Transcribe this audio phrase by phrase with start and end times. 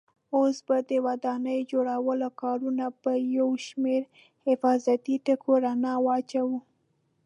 [0.35, 4.01] اوس به د ودانۍ جوړولو کارونو په یو شمېر
[4.47, 6.57] حفاظتي ټکو رڼا واچوو.